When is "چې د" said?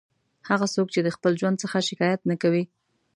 0.93-1.09